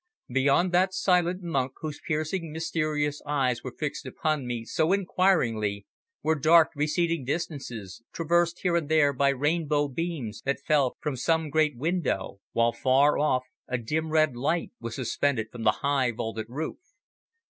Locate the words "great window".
11.51-12.39